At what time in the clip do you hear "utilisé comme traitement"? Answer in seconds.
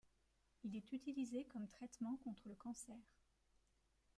0.93-2.17